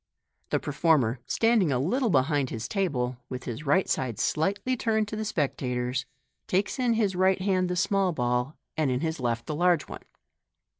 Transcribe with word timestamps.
The 0.49 0.59
per 0.59 0.71
former, 0.71 1.19
standing 1.27 1.71
a 1.71 1.77
little 1.77 2.09
behind 2.09 2.49
his 2.49 2.67
table, 2.67 3.17
with 3.29 3.43
his 3.43 3.67
right 3.67 3.87
side 3.87 4.17
slightly 4.17 4.75
turned 4.75 5.07
to 5.09 5.15
the 5.15 5.23
spectators, 5.23 6.07
takes 6.47 6.79
in 6.79 6.93
his 6.93 7.15
right 7.15 7.39
hand 7.39 7.69
the 7.69 7.75
small 7.75 8.11
ball, 8.11 8.55
and 8.75 8.89
in 8.89 9.01
his 9.01 9.19
left 9.19 9.45
the 9.45 9.53
large 9.53 9.83
one. 9.87 10.01